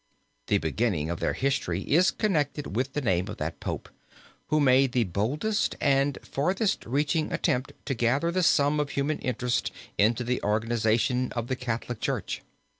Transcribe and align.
The 0.47 0.57
beginning 0.57 1.11
of 1.11 1.19
their 1.19 1.33
history 1.33 1.83
is 1.83 2.09
connected 2.09 2.75
with 2.75 2.93
the 2.93 3.01
name 3.03 3.27
of 3.27 3.37
that 3.37 3.59
Pope, 3.59 3.87
who 4.47 4.59
made 4.59 4.93
the 4.93 5.03
boldest 5.03 5.75
and 5.79 6.17
farthest 6.23 6.87
reaching 6.87 7.31
attempt 7.31 7.73
to 7.85 7.93
gather 7.93 8.31
the 8.31 8.41
sum 8.41 8.79
of 8.79 8.89
human 8.89 9.19
interest 9.19 9.69
into 9.99 10.23
the 10.23 10.41
organization 10.41 11.31
of 11.33 11.49
the 11.49 11.55
Catholic 11.55 11.99
Church. 12.01 12.41